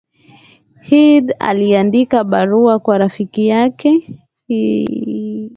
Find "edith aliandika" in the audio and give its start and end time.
0.91-2.23